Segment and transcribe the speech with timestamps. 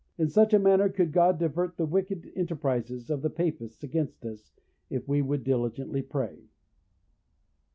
[0.17, 4.51] In such a manner could God divert the wicked enterprises of the Papists against us,
[4.89, 6.49] if we would diligently pray.